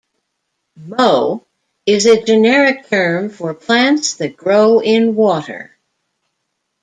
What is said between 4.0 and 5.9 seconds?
that grow in water.